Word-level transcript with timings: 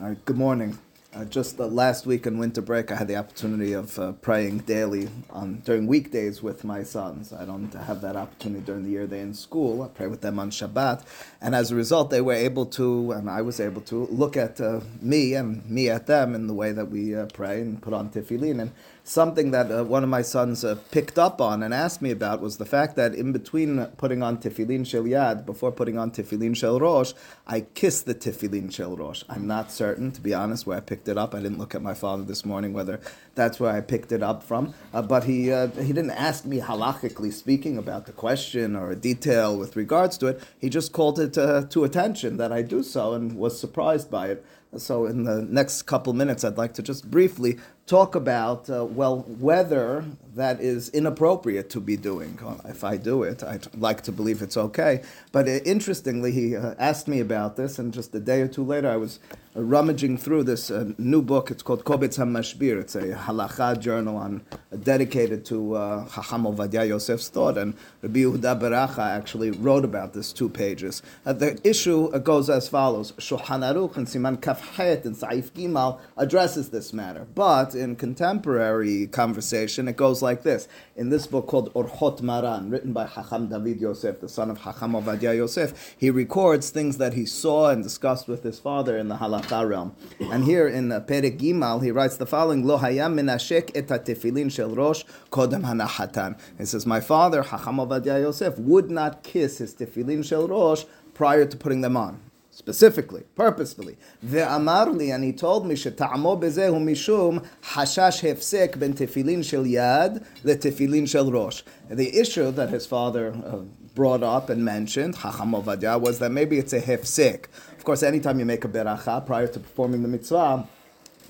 All 0.00 0.06
right, 0.10 0.24
good 0.26 0.36
morning. 0.36 0.78
Uh, 1.18 1.24
just 1.24 1.58
last 1.58 2.06
week 2.06 2.26
in 2.26 2.38
winter 2.38 2.62
break, 2.62 2.92
I 2.92 2.94
had 2.94 3.08
the 3.08 3.16
opportunity 3.16 3.72
of 3.72 3.98
uh, 3.98 4.12
praying 4.12 4.58
daily 4.58 5.08
on, 5.30 5.62
during 5.64 5.88
weekdays 5.88 6.44
with 6.44 6.62
my 6.62 6.84
sons. 6.84 7.32
I 7.32 7.44
don't 7.44 7.72
have 7.74 8.02
that 8.02 8.14
opportunity 8.14 8.64
during 8.64 8.84
the 8.84 8.90
year 8.90 9.04
they're 9.04 9.22
in 9.22 9.34
school. 9.34 9.82
I 9.82 9.88
pray 9.88 10.06
with 10.06 10.20
them 10.20 10.38
on 10.38 10.52
Shabbat. 10.52 11.02
And 11.40 11.56
as 11.56 11.72
a 11.72 11.74
result, 11.74 12.10
they 12.10 12.20
were 12.20 12.34
able 12.34 12.66
to, 12.66 13.10
and 13.10 13.28
I 13.28 13.42
was 13.42 13.58
able 13.58 13.80
to, 13.82 14.06
look 14.12 14.36
at 14.36 14.60
uh, 14.60 14.82
me 15.00 15.34
and 15.34 15.68
me 15.68 15.90
at 15.90 16.06
them 16.06 16.36
in 16.36 16.46
the 16.46 16.54
way 16.54 16.70
that 16.70 16.88
we 16.88 17.16
uh, 17.16 17.26
pray 17.26 17.62
and 17.62 17.82
put 17.82 17.92
on 17.92 18.10
tefillin. 18.10 18.60
And 18.60 18.70
something 19.02 19.50
that 19.50 19.72
uh, 19.72 19.82
one 19.84 20.04
of 20.04 20.08
my 20.08 20.22
sons 20.22 20.64
uh, 20.64 20.76
picked 20.92 21.18
up 21.18 21.40
on 21.40 21.62
and 21.62 21.74
asked 21.74 22.00
me 22.00 22.10
about 22.10 22.40
was 22.40 22.58
the 22.58 22.66
fact 22.66 22.94
that 22.94 23.14
in 23.14 23.32
between 23.32 23.84
putting 23.96 24.22
on 24.22 24.38
tefillin 24.38 24.86
shel 24.86 25.04
yad, 25.04 25.46
before 25.46 25.72
putting 25.72 25.98
on 25.98 26.10
tefillin 26.10 26.54
shel 26.54 26.78
rosh, 26.78 27.12
I 27.46 27.62
kissed 27.62 28.06
the 28.06 28.14
tefillin 28.14 28.72
shel 28.72 28.96
rosh. 28.96 29.24
I'm 29.28 29.46
not 29.46 29.72
certain, 29.72 30.12
to 30.12 30.20
be 30.20 30.34
honest, 30.34 30.66
where 30.66 30.76
I 30.76 30.80
picked 30.80 31.07
it 31.08 31.18
up. 31.18 31.34
I 31.34 31.40
didn't 31.40 31.58
look 31.58 31.74
at 31.74 31.82
my 31.82 31.94
father 31.94 32.22
this 32.22 32.44
morning 32.44 32.72
whether 32.72 33.00
that's 33.34 33.58
where 33.58 33.72
I 33.72 33.80
picked 33.80 34.12
it 34.12 34.22
up 34.22 34.42
from. 34.42 34.74
Uh, 34.92 35.02
but 35.02 35.24
he 35.24 35.52
uh, 35.52 35.68
he 35.68 35.92
didn't 35.92 36.12
ask 36.12 36.44
me 36.44 36.60
halachically 36.60 37.32
speaking 37.32 37.78
about 37.78 38.06
the 38.06 38.12
question 38.12 38.76
or 38.76 38.90
a 38.90 38.96
detail 38.96 39.56
with 39.58 39.76
regards 39.76 40.18
to 40.18 40.26
it. 40.28 40.42
He 40.58 40.68
just 40.68 40.92
called 40.92 41.18
it 41.18 41.36
uh, 41.36 41.64
to 41.70 41.84
attention 41.84 42.36
that 42.36 42.52
I 42.52 42.62
do 42.62 42.82
so 42.82 43.14
and 43.14 43.36
was 43.36 43.58
surprised 43.58 44.10
by 44.10 44.28
it. 44.28 44.44
So, 44.76 45.06
in 45.06 45.24
the 45.24 45.40
next 45.42 45.82
couple 45.82 46.12
minutes, 46.12 46.44
I'd 46.44 46.58
like 46.58 46.74
to 46.74 46.82
just 46.82 47.10
briefly 47.10 47.58
talk 47.88 48.14
about, 48.14 48.68
uh, 48.70 48.84
well, 48.84 49.20
whether 49.40 50.04
that 50.38 50.60
is 50.60 50.88
inappropriate 50.90 51.68
to 51.70 51.80
be 51.80 51.96
doing. 51.96 52.38
If 52.64 52.84
I 52.84 52.96
do 52.96 53.24
it, 53.24 53.42
I'd 53.42 53.74
like 53.74 54.02
to 54.02 54.12
believe 54.12 54.40
it's 54.40 54.56
okay. 54.56 55.02
But 55.32 55.48
uh, 55.48 55.52
interestingly, 55.64 56.30
he 56.30 56.56
uh, 56.56 56.74
asked 56.78 57.08
me 57.08 57.20
about 57.20 57.56
this, 57.56 57.78
and 57.78 57.92
just 57.92 58.14
a 58.14 58.20
day 58.20 58.40
or 58.40 58.48
two 58.48 58.64
later, 58.64 58.88
I 58.88 58.96
was 58.96 59.18
uh, 59.56 59.62
rummaging 59.62 60.16
through 60.16 60.44
this 60.44 60.70
uh, 60.70 60.92
new 60.96 61.22
book. 61.22 61.50
It's 61.50 61.62
called 61.62 61.84
Kobetz 61.84 62.18
HaMashbir. 62.18 62.80
It's 62.80 62.94
a 62.94 63.14
halacha 63.14 63.80
journal 63.80 64.16
on, 64.16 64.42
uh, 64.52 64.76
dedicated 64.76 65.44
to 65.46 65.74
uh, 65.74 66.08
Chacham 66.08 66.44
Ovadia 66.44 66.88
Yosef's 66.88 67.28
thought, 67.28 67.58
and 67.58 67.74
Rabbi 68.02 68.20
Yehuda 68.20 68.60
Beracha 68.60 69.06
actually 69.18 69.50
wrote 69.50 69.84
about 69.84 70.12
this 70.12 70.32
two 70.32 70.48
pages. 70.48 71.02
the 71.24 71.58
issue 71.64 72.16
goes 72.20 72.48
as 72.48 72.68
follows. 72.68 73.12
Shulchan 73.12 73.62
Aruch 73.68 73.96
and 73.96 74.06
Siman 74.06 74.36
Kafhet 74.38 75.04
and 75.04 75.16
Saif 75.16 75.50
Gimal 75.50 75.98
addresses 76.16 76.70
this 76.70 76.92
matter, 76.92 77.26
but 77.34 77.74
in 77.78 77.96
contemporary 77.96 79.06
conversation, 79.06 79.88
it 79.88 79.96
goes 79.96 80.20
like 80.20 80.42
this. 80.42 80.68
In 80.96 81.08
this 81.08 81.26
book 81.26 81.46
called 81.46 81.72
Orchot 81.72 82.20
Maran, 82.20 82.68
written 82.70 82.92
by 82.92 83.06
Hacham 83.06 83.48
David 83.48 83.80
Yosef, 83.80 84.20
the 84.20 84.28
son 84.28 84.50
of 84.50 84.58
Hacham 84.58 84.92
Ovadia 84.92 85.34
Yosef, 85.34 85.94
he 85.96 86.10
records 86.10 86.70
things 86.70 86.98
that 86.98 87.14
he 87.14 87.24
saw 87.24 87.70
and 87.70 87.82
discussed 87.82 88.28
with 88.28 88.42
his 88.42 88.58
father 88.58 88.98
in 88.98 89.08
the 89.08 89.16
halakha 89.16 89.68
realm. 89.68 89.94
And 90.20 90.44
here 90.44 90.68
in 90.68 90.92
uh, 90.92 91.00
Perek 91.00 91.38
Gimal, 91.38 91.82
he 91.82 91.90
writes 91.90 92.16
the 92.18 92.26
following, 92.26 92.66
Lo 92.66 92.78
hayam 92.78 93.14
menashek 93.14 93.70
et 93.74 93.86
tefillin 93.86 94.52
shel 94.52 94.74
rosh 94.74 95.04
kodem 95.30 95.62
hanahatan. 95.62 96.38
He 96.58 96.66
says, 96.66 96.84
my 96.84 97.00
father, 97.00 97.42
Hacham 97.42 97.76
Ovadia 97.76 98.20
Yosef, 98.20 98.58
would 98.58 98.90
not 98.90 99.22
kiss 99.22 99.58
his 99.58 99.74
tefillin 99.74 100.24
shel 100.24 100.48
rosh 100.48 100.84
prior 101.14 101.46
to 101.46 101.56
putting 101.56 101.80
them 101.80 101.96
on 101.96 102.20
specifically, 102.58 103.22
purposefully. 103.36 103.96
Ve'amarli, 104.26 105.14
and 105.14 105.22
he 105.22 105.32
told 105.32 105.64
me, 105.64 105.76
she'ta'amo 105.76 106.40
bezehu 106.42 106.82
mishum 106.82 107.46
hashash 107.62 108.20
hefsek 108.20 108.76
ben 108.80 108.92
tefillin 108.94 109.44
shel 109.44 109.62
yad 109.62 110.26
le'tefillin 110.42 111.08
shel 111.08 111.30
rosh. 111.30 111.62
The 111.88 112.18
issue 112.18 112.50
that 112.50 112.70
his 112.70 112.84
father 112.84 113.32
uh, 113.46 113.58
brought 113.94 114.24
up 114.24 114.50
and 114.50 114.64
mentioned, 114.64 115.16
Chacham 115.16 115.52
Ovadia, 115.52 116.00
was 116.00 116.18
that 116.18 116.30
maybe 116.30 116.58
it's 116.58 116.72
a 116.72 116.80
hefsek. 116.80 117.44
Of 117.76 117.84
course, 117.84 118.02
anytime 118.02 118.40
you 118.40 118.44
make 118.44 118.64
a 118.64 118.68
beracha 118.68 119.24
prior 119.24 119.46
to 119.46 119.60
performing 119.60 120.02
the 120.02 120.08
mitzvah, 120.08 120.66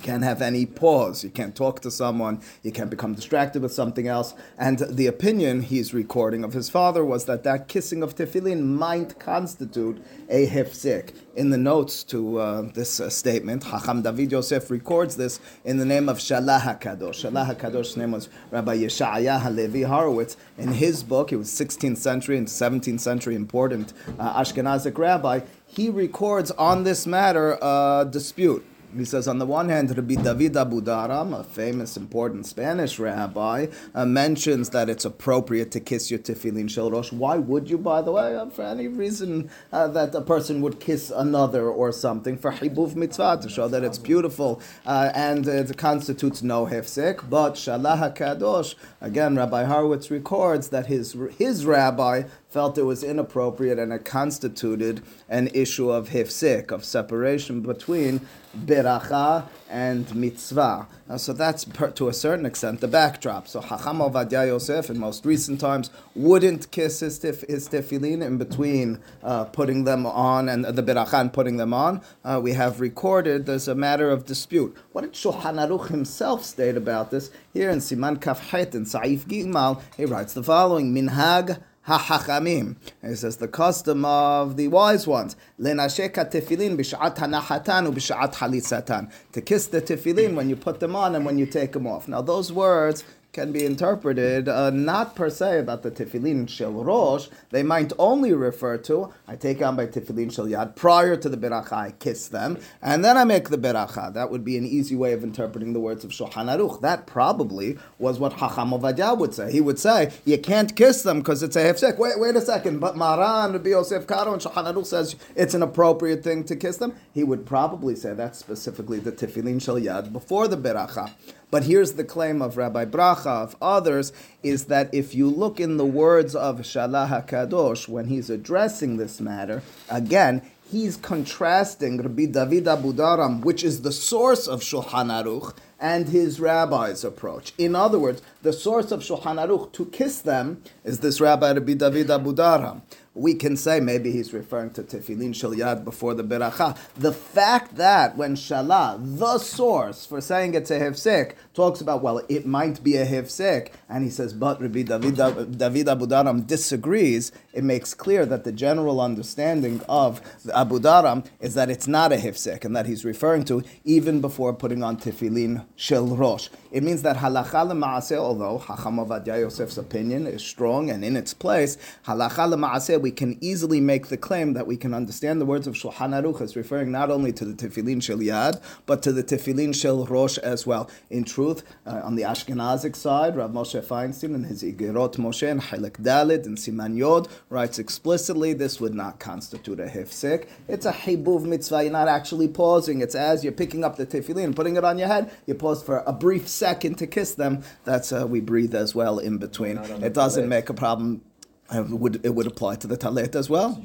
can't 0.02 0.22
have 0.22 0.40
any 0.40 0.64
pause. 0.64 1.24
You 1.24 1.30
can't 1.30 1.54
talk 1.54 1.80
to 1.80 1.90
someone. 1.90 2.40
You 2.62 2.72
can't 2.72 2.90
become 2.90 3.14
distracted 3.14 3.62
with 3.62 3.72
something 3.72 4.06
else. 4.06 4.34
And 4.58 4.78
the 4.78 5.06
opinion 5.06 5.62
he's 5.62 5.92
recording 5.92 6.44
of 6.44 6.52
his 6.52 6.70
father 6.70 7.04
was 7.04 7.24
that 7.24 7.44
that 7.44 7.68
kissing 7.68 8.02
of 8.02 8.14
tefillin 8.14 8.62
might 8.64 9.18
constitute 9.18 10.04
a 10.28 10.46
hefsek. 10.46 11.14
In 11.34 11.50
the 11.50 11.58
notes 11.58 12.02
to 12.04 12.38
uh, 12.38 12.62
this 12.74 13.00
uh, 13.00 13.10
statement, 13.10 13.64
Hacham 13.64 14.02
David 14.02 14.32
Yosef 14.32 14.70
records 14.70 15.16
this 15.16 15.40
in 15.64 15.78
the 15.78 15.84
name 15.84 16.08
of 16.08 16.18
Shalah 16.18 16.60
HaKadosh. 16.60 17.30
Shalah 17.30 17.54
HaKadosh's 17.54 17.96
name 17.96 18.12
was 18.12 18.28
Rabbi 18.50 18.78
Yeshaya 18.78 19.40
Halevi 19.40 19.82
Horowitz. 19.82 20.36
In 20.56 20.72
his 20.72 21.02
book, 21.02 21.30
he 21.30 21.36
was 21.36 21.48
16th 21.48 21.98
century 21.98 22.36
and 22.36 22.46
17th 22.46 23.00
century 23.00 23.34
important 23.34 23.92
uh, 24.18 24.40
Ashkenazic 24.40 24.98
rabbi. 24.98 25.40
He 25.66 25.90
records 25.90 26.50
on 26.52 26.84
this 26.84 27.06
matter 27.06 27.58
a 27.62 28.08
dispute 28.10 28.64
he 28.96 29.04
says, 29.04 29.28
on 29.28 29.38
the 29.38 29.46
one 29.46 29.68
hand, 29.68 29.96
Rabbi 29.96 30.14
David 30.14 30.54
Abudaram, 30.54 31.38
a 31.38 31.44
famous, 31.44 31.96
important 31.96 32.46
Spanish 32.46 32.98
rabbi, 32.98 33.66
uh, 33.94 34.06
mentions 34.06 34.70
that 34.70 34.88
it's 34.88 35.04
appropriate 35.04 35.70
to 35.72 35.80
kiss 35.80 36.10
your 36.10 36.20
tefillin 36.20 36.70
shel 36.70 36.90
rosh. 36.90 37.12
Why 37.12 37.36
would 37.36 37.68
you, 37.68 37.78
by 37.78 38.02
the 38.02 38.12
way? 38.12 38.36
Uh, 38.36 38.46
for 38.46 38.62
any 38.62 38.88
reason 38.88 39.50
uh, 39.72 39.88
that 39.88 40.14
a 40.14 40.22
person 40.22 40.60
would 40.62 40.80
kiss 40.80 41.10
another 41.10 41.68
or 41.68 41.92
something, 41.92 42.36
for 42.36 42.52
hibuv 42.52 42.96
mitzvah, 42.96 43.40
to 43.42 43.48
show 43.48 43.68
that 43.68 43.84
it's 43.84 43.98
beautiful, 43.98 44.60
uh, 44.86 45.10
and 45.14 45.46
it 45.46 45.76
constitutes 45.76 46.42
no 46.42 46.66
hefsek. 46.66 47.28
But 47.28 47.54
Shalah 47.54 48.16
Kadosh, 48.16 48.74
again, 49.00 49.36
Rabbi 49.36 49.64
Horowitz 49.64 50.10
records 50.10 50.68
that 50.68 50.86
his, 50.86 51.16
his 51.36 51.66
rabbi 51.66 52.24
felt 52.48 52.78
it 52.78 52.82
was 52.82 53.04
inappropriate 53.04 53.78
and 53.78 53.92
it 53.92 54.04
constituted 54.04 55.02
an 55.28 55.48
issue 55.48 55.90
of 55.90 56.10
hifsik, 56.10 56.70
of 56.70 56.84
separation 56.84 57.60
between 57.60 58.26
beracha 58.56 59.46
and 59.68 60.14
mitzvah. 60.14 60.86
Uh, 61.10 61.18
so 61.18 61.32
that's 61.34 61.64
per, 61.66 61.90
to 61.90 62.08
a 62.08 62.12
certain 62.12 62.46
extent 62.46 62.80
the 62.80 62.88
backdrop. 62.88 63.46
So 63.46 63.60
Hacham 63.60 63.98
Ovadia 63.98 64.46
Yosef 64.46 64.88
in 64.88 64.98
most 64.98 65.26
recent 65.26 65.60
times 65.60 65.90
wouldn't 66.14 66.70
kiss 66.70 67.00
his, 67.00 67.20
his 67.20 67.68
tefillin 67.68 68.22
in 68.22 68.38
between 68.38 69.00
uh, 69.22 69.44
putting 69.44 69.84
them 69.84 70.06
on 70.06 70.48
and 70.48 70.64
uh, 70.64 70.72
the 70.72 70.82
beracha 70.82 71.20
and 71.20 71.32
putting 71.32 71.58
them 71.58 71.74
on. 71.74 72.00
Uh, 72.24 72.40
we 72.42 72.52
have 72.52 72.80
recorded 72.80 73.44
there's 73.44 73.68
a 73.68 73.74
matter 73.74 74.10
of 74.10 74.24
dispute. 74.24 74.74
What 74.92 75.02
did 75.02 75.12
Shulchan 75.12 75.56
Aruch 75.56 75.88
himself 75.88 76.44
state 76.44 76.76
about 76.76 77.10
this? 77.10 77.30
Here 77.52 77.68
in 77.68 77.78
Siman 77.78 78.18
Kafhet 78.18 78.74
and 78.74 78.86
Saif 78.86 79.20
Gimal, 79.26 79.82
he 79.96 80.06
writes 80.06 80.32
the 80.32 80.42
following: 80.42 80.94
Minhag 80.94 81.62
hachachamim. 81.88 82.76
He 83.02 83.14
says 83.14 83.38
the 83.38 83.48
custom 83.48 84.04
of 84.04 84.56
the 84.56 84.68
wise 84.68 85.06
ones. 85.06 85.36
Lenashek 85.58 86.14
tefillin 86.14 86.76
b'shat 86.76 87.16
hanachatan 87.16 87.90
u'b'shat 87.90 88.34
halitzatan. 88.34 89.10
To 89.32 89.40
kiss 89.40 89.66
the 89.66 89.80
tefillin 89.80 90.34
when 90.34 90.48
you 90.48 90.56
put 90.56 90.80
them 90.80 90.94
on 90.94 91.14
and 91.14 91.24
when 91.24 91.38
you 91.38 91.46
take 91.46 91.72
them 91.72 91.86
off. 91.86 92.06
Now 92.06 92.22
those 92.22 92.52
words 92.52 93.04
can 93.32 93.52
be 93.52 93.64
interpreted 93.64 94.48
uh, 94.48 94.70
not 94.70 95.14
per 95.14 95.28
se 95.28 95.58
about 95.58 95.82
the 95.82 95.90
tefillin 95.90 96.48
shel 96.48 96.72
rosh. 96.72 97.28
They 97.50 97.62
might 97.62 97.92
only 97.98 98.32
refer 98.32 98.78
to 98.78 99.12
I 99.26 99.36
take 99.36 99.60
on 99.60 99.76
by 99.76 99.86
tefillin 99.86 100.32
shel 100.32 100.46
yad 100.46 100.76
prior 100.76 101.16
to 101.16 101.28
the 101.28 101.36
beracha. 101.36 101.72
I 101.72 101.90
kiss 101.92 102.28
them 102.28 102.58
and 102.80 103.04
then 103.04 103.18
I 103.18 103.24
make 103.24 103.50
the 103.50 103.58
beracha. 103.58 104.14
That 104.14 104.30
would 104.30 104.44
be 104.44 104.56
an 104.56 104.64
easy 104.64 104.96
way 104.96 105.12
of 105.12 105.22
interpreting 105.22 105.74
the 105.74 105.80
words 105.80 106.04
of 106.04 106.10
Shulchan 106.10 106.46
Aruch. 106.46 106.80
That 106.80 107.06
probably 107.06 107.78
was 107.98 108.18
what 108.18 108.38
Chacham 108.38 108.70
Ovadia 108.70 109.16
would 109.16 109.34
say. 109.34 109.52
He 109.52 109.60
would 109.60 109.78
say 109.78 110.12
you 110.24 110.38
can't 110.38 110.74
kiss 110.74 111.02
them 111.02 111.18
because 111.18 111.42
it's 111.42 111.56
a 111.56 111.60
hefsek. 111.62 111.98
Wait, 111.98 112.18
wait 112.18 112.34
a 112.34 112.40
second. 112.40 112.80
But 112.80 112.96
Maran, 112.96 113.52
Rabbi 113.52 113.70
Yosef 113.70 114.06
Karo, 114.06 114.32
and 114.32 114.42
Shulchan 114.42 114.72
Aruch 114.72 114.86
says 114.86 115.16
it's 115.36 115.54
an 115.54 115.62
appropriate 115.62 116.24
thing 116.24 116.44
to 116.44 116.56
kiss 116.56 116.78
them. 116.78 116.94
He 117.12 117.24
would 117.24 117.44
probably 117.44 117.94
say 117.94 118.14
that's 118.14 118.38
specifically 118.38 118.98
the 118.98 119.12
tefillin 119.12 119.62
shel 119.62 119.76
yad 119.76 120.12
before 120.12 120.48
the 120.48 120.56
beracha. 120.56 121.12
But 121.50 121.64
here's 121.64 121.92
the 121.92 122.04
claim 122.04 122.42
of 122.42 122.56
Rabbi 122.56 122.84
Bracha, 122.84 123.42
of 123.42 123.56
others, 123.62 124.12
is 124.42 124.66
that 124.66 124.92
if 124.92 125.14
you 125.14 125.30
look 125.30 125.58
in 125.58 125.78
the 125.78 125.86
words 125.86 126.36
of 126.36 126.58
Shalah 126.60 127.08
HaKadosh, 127.08 127.88
when 127.88 128.08
he's 128.08 128.28
addressing 128.28 128.98
this 128.98 129.18
matter, 129.18 129.62
again, 129.88 130.42
he's 130.70 130.96
contrasting 130.96 131.98
Rabbi 131.98 132.26
David 132.26 132.64
Abudaram, 132.64 133.42
which 133.42 133.64
is 133.64 133.80
the 133.80 133.92
source 133.92 134.46
of 134.46 134.60
Shulchan 134.60 135.10
Aruch, 135.10 135.54
and 135.80 136.08
his 136.08 136.40
rabbi's 136.40 137.04
approach. 137.04 137.52
In 137.58 137.74
other 137.74 137.98
words, 137.98 138.22
the 138.42 138.52
source 138.52 138.90
of 138.90 139.00
Shulchan 139.00 139.36
Aruch 139.44 139.72
to 139.72 139.86
kiss 139.86 140.20
them 140.20 140.62
is 140.84 141.00
this 141.00 141.20
Rabbi 141.20 141.52
Rabbi 141.52 141.74
David 141.74 142.08
Abudaram 142.08 142.82
we 143.18 143.34
can 143.34 143.56
say 143.56 143.80
maybe 143.80 144.12
he's 144.12 144.32
referring 144.32 144.70
to 144.70 144.82
tefillin 144.82 145.34
shel 145.34 145.50
yad 145.50 145.84
before 145.84 146.14
the 146.14 146.22
beracha. 146.22 146.76
The 146.96 147.12
fact 147.12 147.76
that 147.76 148.16
when 148.16 148.36
shalah, 148.36 149.18
the 149.18 149.38
source 149.38 150.06
for 150.06 150.20
saying 150.20 150.54
it's 150.54 150.70
a 150.70 150.78
hefsek, 150.78 151.34
talks 151.52 151.80
about 151.80 152.02
well, 152.02 152.22
it 152.28 152.46
might 152.46 152.82
be 152.82 152.96
a 152.96 153.04
hefsek, 153.04 153.72
and 153.88 154.04
he 154.04 154.10
says, 154.10 154.32
but 154.32 154.60
Rabbi 154.60 154.82
David, 154.82 155.16
David 155.58 155.86
Abudaram 155.86 156.46
disagrees. 156.46 157.32
It 157.52 157.64
makes 157.64 157.92
clear 157.92 158.24
that 158.26 158.44
the 158.44 158.52
general 158.52 159.00
understanding 159.00 159.80
of 159.88 160.22
Abudaram 160.46 161.26
is 161.40 161.54
that 161.54 161.70
it's 161.70 161.88
not 161.88 162.12
a 162.12 162.16
hefsek, 162.16 162.64
and 162.64 162.76
that 162.76 162.86
he's 162.86 163.04
referring 163.04 163.44
to 163.46 163.64
even 163.84 164.20
before 164.20 164.52
putting 164.52 164.82
on 164.84 164.96
tefillin 164.96 165.66
shel 165.76 166.06
rosh. 166.16 166.48
It 166.70 166.82
means 166.82 167.02
that 167.02 167.16
halacha 167.16 167.66
l'maaseh, 167.66 168.18
although 168.18 168.58
Hacham 168.58 169.04
Ovadia 169.04 169.38
Yosef's 169.42 169.78
opinion 169.78 170.26
is 170.26 170.42
strong 170.42 170.90
and 170.90 171.02
in 171.04 171.16
its 171.16 171.32
place, 171.32 171.78
halacha 172.06 172.48
l'maaseh, 172.50 173.00
we 173.00 173.10
can 173.10 173.38
easily 173.40 173.80
make 173.80 174.08
the 174.08 174.18
claim 174.18 174.52
that 174.52 174.66
we 174.66 174.76
can 174.76 174.92
understand 174.92 175.40
the 175.40 175.46
words 175.46 175.66
of 175.66 175.74
Shulchan 175.74 176.12
Aruch 176.12 176.42
as 176.42 176.56
referring 176.56 176.92
not 176.92 177.10
only 177.10 177.32
to 177.32 177.44
the 177.44 177.54
tefillin 177.54 178.02
shel 178.02 178.18
yad, 178.18 178.60
but 178.84 179.02
to 179.02 179.12
the 179.12 179.22
tefillin 179.22 179.74
shel 179.74 180.04
rosh 180.04 180.36
as 180.38 180.66
well. 180.66 180.90
In 181.08 181.24
truth, 181.24 181.62
uh, 181.86 182.00
on 182.04 182.16
the 182.16 182.22
Ashkenazic 182.22 182.96
side, 182.96 183.36
Rav 183.36 183.50
Moshe 183.50 183.82
Feinstein 183.82 184.34
in 184.34 184.44
his 184.44 184.62
Igirot 184.62 185.16
Moshe 185.16 185.50
and 185.50 185.62
Halek 185.62 186.02
Dalid 186.02 186.44
and 186.44 186.58
Siman 186.58 186.96
Yod 186.96 187.28
writes 187.48 187.78
explicitly 187.78 188.52
this 188.52 188.78
would 188.78 188.94
not 188.94 189.18
constitute 189.18 189.80
a 189.80 189.86
hifsik. 189.86 190.48
It's 190.68 190.84
a 190.84 190.92
hibuv 190.92 191.44
mitzvah. 191.44 191.84
You're 191.84 191.92
not 191.92 192.08
actually 192.08 192.48
pausing. 192.48 193.00
It's 193.00 193.14
as 193.14 193.42
you're 193.42 193.52
picking 193.52 193.84
up 193.84 193.96
the 193.96 194.06
tefillin 194.06 194.54
putting 194.54 194.76
it 194.76 194.84
on 194.84 194.98
your 194.98 195.06
head. 195.06 195.30
You 195.46 195.54
pause 195.54 195.82
for 195.82 196.02
a 196.06 196.12
brief 196.12 196.48
second 196.58 196.96
to 196.98 197.06
kiss 197.06 197.34
them. 197.34 197.62
That's 197.84 198.12
uh, 198.12 198.26
we 198.26 198.40
breathe 198.40 198.74
as 198.74 198.94
well 198.94 199.18
in 199.18 199.38
between. 199.38 199.78
It 199.78 200.14
doesn't 200.14 200.48
make 200.48 200.68
a 200.68 200.74
problem 200.74 201.22
it 201.70 201.86
would, 201.90 202.24
it 202.24 202.34
would 202.34 202.46
apply 202.46 202.76
to 202.76 202.86
the 202.86 202.96
talit 202.96 203.34
as 203.34 203.50
well. 203.50 203.84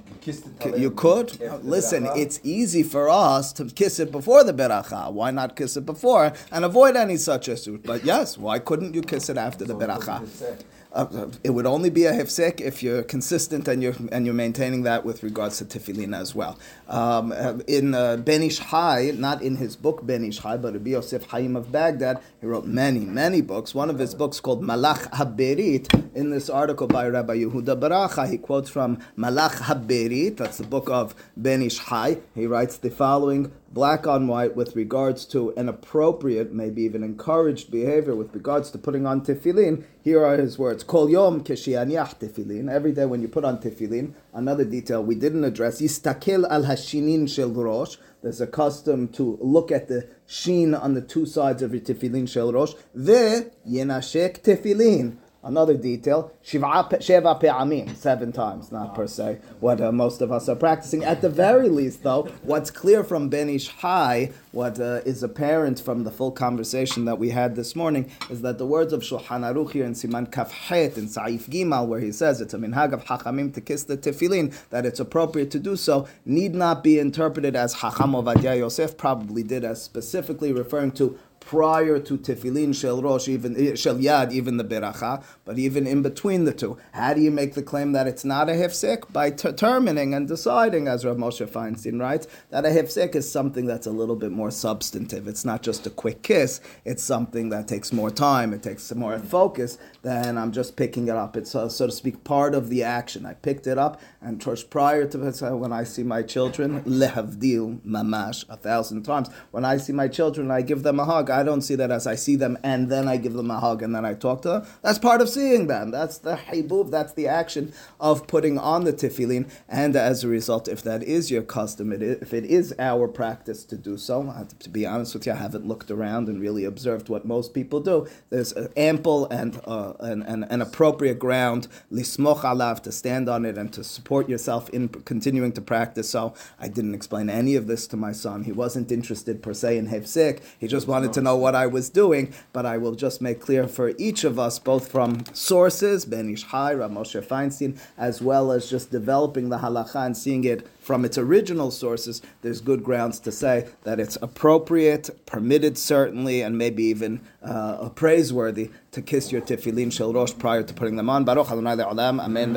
You, 0.65 0.77
you 0.77 0.91
could. 0.91 1.37
Listen, 1.63 2.07
it's 2.15 2.39
easy 2.43 2.81
for 2.81 3.09
us 3.09 3.51
to 3.53 3.65
kiss 3.65 3.99
it 3.99 4.09
before 4.11 4.43
the 4.45 4.53
beracha. 4.53 5.11
Why 5.11 5.31
not 5.31 5.57
kiss 5.57 5.75
it 5.75 5.85
before 5.85 6.31
and 6.51 6.63
avoid 6.63 6.95
any 6.95 7.17
such 7.17 7.49
issue? 7.49 7.79
But 7.83 8.05
yes, 8.05 8.37
why 8.37 8.59
couldn't 8.59 8.93
you 8.93 9.01
kiss 9.01 9.29
it 9.29 9.37
after 9.37 9.65
the 9.65 9.75
beracha? 9.75 10.63
Uh, 10.93 11.27
it 11.43 11.49
would 11.49 11.65
only 11.65 11.89
be 11.89 12.05
a 12.05 12.11
hefsek 12.13 12.61
if 12.61 12.83
you're 12.83 13.01
consistent 13.01 13.67
and 13.67 13.81
you're 13.81 13.95
and 14.11 14.25
you're 14.25 14.35
maintaining 14.35 14.83
that 14.83 15.03
with 15.03 15.23
regards 15.23 15.57
to 15.57 15.65
tefillin 15.65 16.15
as 16.15 16.35
well. 16.35 16.57
Um, 16.87 17.31
uh, 17.31 17.57
in 17.67 17.95
uh, 17.95 18.17
Ben 18.17 18.43
Ish 18.43 18.59
Hai, 18.59 19.11
not 19.15 19.41
in 19.41 19.55
his 19.55 19.75
book 19.75 20.05
Ben 20.05 20.23
Ish 20.23 20.37
Hai, 20.39 20.57
but 20.57 20.73
Rabbi 20.73 20.91
Yosef 20.91 21.23
Haim 21.31 21.55
of 21.55 21.71
Baghdad, 21.71 22.21
he 22.39 22.45
wrote 22.45 22.65
many, 22.65 22.99
many 22.99 23.41
books. 23.41 23.73
One 23.73 23.89
of 23.89 23.97
his 23.97 24.13
books 24.13 24.39
called 24.39 24.61
Malach 24.61 25.09
Haberit. 25.09 25.91
In 26.13 26.29
this 26.29 26.47
article 26.47 26.85
by 26.85 27.07
Rabbi 27.07 27.37
Yehuda 27.37 27.79
Baracha, 27.79 28.29
he 28.29 28.37
quotes 28.37 28.69
from 28.69 28.97
Malach 29.17 29.55
Haberit. 29.63 30.37
That's 30.37 30.59
the 30.59 30.67
book 30.67 30.89
of 30.91 31.15
Ben 31.35 31.63
Ish 31.63 31.79
Hai. 31.79 32.17
He 32.35 32.45
writes 32.45 32.77
the 32.77 32.91
following 32.91 33.51
black 33.73 34.05
on 34.05 34.27
white 34.27 34.55
with 34.55 34.75
regards 34.75 35.25
to 35.25 35.51
an 35.57 35.67
appropriate, 35.67 36.53
maybe 36.53 36.83
even 36.83 37.03
encouraged 37.03 37.71
behavior 37.71 38.15
with 38.15 38.33
regards 38.33 38.69
to 38.71 38.77
putting 38.77 39.07
on 39.07 39.21
tefillin. 39.21 39.83
Here 40.01 40.23
are 40.23 40.37
his 40.37 40.59
words: 40.59 40.83
Kol 40.83 41.09
yom 41.09 41.43
keshianiach 41.43 42.19
tefillin. 42.19 42.71
Every 42.71 42.91
day 42.91 43.05
when 43.05 43.21
you 43.21 43.27
put 43.27 43.43
on 43.43 43.59
tefillin. 43.59 44.13
Another 44.33 44.63
detail 44.63 45.03
we 45.03 45.15
didn't 45.15 45.43
address: 45.43 45.81
Yistakel 45.81 46.47
al 46.49 46.63
hashinin 46.63 47.27
shel 47.27 47.49
rosh. 47.49 47.97
There's 48.21 48.39
a 48.39 48.47
custom 48.47 49.07
to 49.09 49.37
look 49.41 49.71
at 49.71 49.87
the 49.87 50.07
sheen 50.27 50.73
on 50.73 50.93
the 50.93 51.01
two 51.01 51.25
sides 51.25 51.61
of 51.61 51.73
your 51.73 51.81
tefillin 51.81 52.29
shel 52.29 52.53
rosh. 52.53 52.73
Ve 52.93 53.47
yenashek 53.67 54.41
tefillin. 54.43 55.17
Another 55.45 55.73
detail, 55.73 56.31
sheva 56.41 56.89
pe'amim, 56.89 57.95
seven 57.97 58.31
times, 58.31 58.71
not 58.71 58.95
per 58.95 59.07
se 59.07 59.39
what 59.59 59.81
uh, 59.81 59.91
most 59.91 60.21
of 60.21 60.31
us 60.31 60.47
are 60.47 60.55
practicing. 60.55 61.03
At 61.03 61.21
the 61.21 61.29
very 61.29 61.67
least, 61.67 62.03
though, 62.03 62.23
what's 62.43 62.71
clear 62.71 63.03
from 63.03 63.27
Ben 63.27 63.49
Ish 63.49 63.67
Hai, 63.67 64.31
what 64.53 64.79
uh, 64.79 65.01
is 65.05 65.21
apparent 65.21 65.81
from 65.81 66.05
the 66.05 66.11
full 66.11 66.31
conversation 66.31 67.03
that 67.05 67.19
we 67.19 67.31
had 67.31 67.57
this 67.57 67.75
morning, 67.75 68.09
is 68.29 68.41
that 68.41 68.57
the 68.57 68.65
words 68.65 68.93
of 68.93 69.01
Shulchan 69.01 69.41
Aruch 69.41 69.71
here 69.71 69.83
in 69.83 69.93
Siman 69.93 70.29
Kafhet 70.29 70.97
in 70.97 71.07
Saif 71.07 71.49
Gimal, 71.49 71.87
where 71.87 71.99
he 71.99 72.13
says 72.13 72.39
it's 72.39 72.53
a 72.53 72.57
minhag 72.57 72.93
of 72.93 73.03
Hachamim 73.03 73.53
to 73.53 73.59
kiss 73.59 73.83
the 73.83 73.97
tefillin, 73.97 74.53
that 74.69 74.85
it's 74.85 75.01
appropriate 75.01 75.51
to 75.51 75.59
do 75.59 75.75
so, 75.75 76.07
need 76.25 76.55
not 76.55 76.83
be 76.83 76.99
interpreted 76.99 77.55
as 77.55 77.75
Hacham 77.75 78.13
Ovadia 78.13 78.57
Yosef 78.57 78.95
probably 78.95 79.43
did, 79.43 79.65
as 79.65 79.83
specifically 79.83 80.53
referring 80.53 80.93
to 80.93 81.19
prior 81.45 81.99
to 81.99 82.17
tefillin 82.17 82.73
shel 82.73 83.01
rosh, 83.01 83.27
even 83.27 83.55
eh, 83.57 83.75
shel 83.75 83.97
yad, 83.97 84.31
even 84.31 84.57
the 84.57 84.63
beracha, 84.63 85.23
but 85.45 85.59
even 85.59 85.85
in 85.85 86.01
between 86.01 86.45
the 86.45 86.53
two. 86.53 86.77
How 86.93 87.13
do 87.13 87.21
you 87.21 87.31
make 87.31 87.53
the 87.53 87.61
claim 87.61 87.91
that 87.91 88.07
it's 88.07 88.25
not 88.25 88.49
a 88.49 88.53
hefsek? 88.53 89.11
By 89.11 89.29
determining 89.29 90.13
and 90.13 90.27
deciding, 90.27 90.87
as 90.87 91.05
Rav 91.05 91.17
Moshe 91.17 91.45
Feinstein 91.47 91.99
writes, 91.99 92.27
that 92.49 92.65
a 92.65 92.69
hefsek 92.69 93.15
is 93.15 93.29
something 93.29 93.65
that's 93.65 93.87
a 93.87 93.91
little 93.91 94.15
bit 94.15 94.31
more 94.31 94.51
substantive. 94.51 95.27
It's 95.27 95.45
not 95.45 95.61
just 95.61 95.85
a 95.85 95.89
quick 95.89 96.23
kiss. 96.23 96.61
It's 96.85 97.03
something 97.03 97.49
that 97.49 97.67
takes 97.67 97.91
more 97.91 98.09
time. 98.09 98.53
It 98.53 98.63
takes 98.63 98.93
more 98.95 99.19
focus 99.19 99.77
than 100.01 100.37
I'm 100.37 100.51
just 100.51 100.75
picking 100.75 101.07
it 101.07 101.15
up. 101.15 101.35
It's 101.35 101.53
uh, 101.55 101.69
so 101.69 101.87
to 101.87 101.91
speak 101.91 102.23
part 102.23 102.55
of 102.55 102.69
the 102.69 102.83
action. 102.83 103.25
I 103.25 103.33
picked 103.33 103.67
it 103.67 103.77
up, 103.77 104.01
and 104.21 104.39
just 104.39 104.69
prior 104.69 105.05
to 105.07 105.17
this, 105.17 105.41
when 105.41 105.73
I 105.73 105.83
see 105.83 106.03
my 106.03 106.21
children, 106.21 106.83
lehavdil 106.83 107.81
mamash 107.81 108.45
a 108.49 108.57
thousand 108.57 109.03
times. 109.03 109.29
When 109.51 109.65
I 109.65 109.77
see 109.77 109.93
my 109.93 110.07
children, 110.07 110.49
I 110.51 110.61
give 110.61 110.83
them 110.83 110.99
a 110.99 111.05
hug. 111.05 111.29
I 111.33 111.43
don't 111.43 111.61
see 111.61 111.75
that 111.75 111.91
as 111.91 112.07
I 112.07 112.15
see 112.15 112.35
them 112.35 112.57
and 112.63 112.89
then 112.89 113.07
I 113.07 113.17
give 113.17 113.33
them 113.33 113.51
a 113.51 113.59
hug 113.59 113.81
and 113.81 113.93
then 113.95 114.05
I 114.05 114.13
talk 114.13 114.41
to 114.43 114.49
them. 114.49 114.67
That's 114.81 114.99
part 114.99 115.21
of 115.21 115.29
seeing 115.29 115.67
them. 115.67 115.91
That's 115.91 116.17
the 116.17 116.35
hibub, 116.35 116.91
that's 116.91 117.13
the 117.13 117.27
action 117.27 117.73
of 117.99 118.27
putting 118.27 118.57
on 118.57 118.83
the 118.83 118.93
tefillin. 118.93 119.49
And 119.67 119.95
as 119.95 120.23
a 120.23 120.27
result, 120.27 120.67
if 120.67 120.81
that 120.83 121.03
is 121.03 121.31
your 121.31 121.43
custom, 121.43 121.91
it 121.91 122.01
is, 122.01 122.21
if 122.21 122.33
it 122.33 122.45
is 122.45 122.73
our 122.79 123.07
practice 123.07 123.63
to 123.65 123.77
do 123.77 123.97
so, 123.97 124.33
to 124.59 124.69
be 124.69 124.85
honest 124.85 125.13
with 125.13 125.25
you, 125.25 125.33
I 125.33 125.35
haven't 125.35 125.67
looked 125.67 125.91
around 125.91 126.29
and 126.29 126.41
really 126.41 126.65
observed 126.65 127.09
what 127.09 127.25
most 127.25 127.53
people 127.53 127.79
do. 127.79 128.07
There's 128.29 128.53
ample 128.77 129.25
and, 129.27 129.59
uh, 129.65 129.93
and, 129.99 130.23
and, 130.23 130.45
and 130.49 130.61
appropriate 130.61 131.19
ground, 131.19 131.67
lismoch 131.91 132.41
alav, 132.41 132.81
to 132.83 132.91
stand 132.91 133.29
on 133.29 133.45
it 133.45 133.57
and 133.57 133.71
to 133.73 133.83
support 133.83 134.29
yourself 134.29 134.69
in 134.69 134.89
continuing 134.89 135.51
to 135.53 135.61
practice. 135.61 136.09
So 136.09 136.33
I 136.59 136.67
didn't 136.67 136.93
explain 136.93 137.29
any 137.29 137.55
of 137.55 137.67
this 137.67 137.87
to 137.87 137.97
my 137.97 138.11
son. 138.11 138.43
He 138.43 138.51
wasn't 138.51 138.91
interested 138.91 139.41
per 139.41 139.53
se 139.53 139.77
in 139.77 139.87
hefsek. 139.87 140.41
He 140.59 140.67
just 140.67 140.87
wanted 140.87 141.13
to 141.13 141.21
know 141.23 141.35
what 141.35 141.55
I 141.55 141.67
was 141.67 141.89
doing, 141.89 142.33
but 142.51 142.65
I 142.65 142.77
will 142.77 142.95
just 142.95 143.21
make 143.21 143.39
clear 143.39 143.67
for 143.67 143.93
each 143.97 144.23
of 144.23 144.37
us, 144.37 144.59
both 144.59 144.91
from 144.91 145.23
sources, 145.33 146.05
Ben 146.05 146.31
Ish 146.31 146.43
Hai, 146.43 146.73
Rav 146.73 146.91
Moshe 146.91 147.21
Feinstein, 147.23 147.77
as 147.97 148.21
well 148.21 148.51
as 148.51 148.69
just 148.69 148.91
developing 148.91 149.49
the 149.49 149.59
halacha 149.59 150.05
and 150.05 150.17
seeing 150.17 150.43
it 150.43 150.67
from 150.83 151.05
its 151.05 151.17
original 151.17 151.71
sources, 151.71 152.21
there's 152.41 152.59
good 152.59 152.83
grounds 152.83 153.19
to 153.21 153.31
say 153.31 153.69
that 153.83 154.01
it's 154.01 154.17
appropriate, 154.21 155.09
permitted 155.25 155.77
certainly, 155.77 156.41
and 156.41 156.57
maybe 156.57 156.83
even 156.83 157.21
uh, 157.41 157.87
praiseworthy 157.89 158.69
to 158.91 159.01
kiss 159.01 159.31
your 159.31 159.41
tefillin 159.41 159.91
shel 159.91 160.13
rosh 160.13 160.33
prior 160.37 160.61
to 160.61 160.73
putting 160.73 160.97
them 160.97 161.09
on. 161.09 161.23
Baruch 161.23 161.49
Adonai 161.49 161.75
Le'olam, 161.75 162.21
Amen. 162.21 162.53